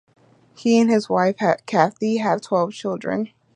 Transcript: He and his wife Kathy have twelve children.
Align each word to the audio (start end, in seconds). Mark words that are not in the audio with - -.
He 0.55 0.79
and 0.81 0.89
his 0.89 1.09
wife 1.09 1.35
Kathy 1.67 2.17
have 2.17 2.41
twelve 2.41 2.71
children. 2.73 3.29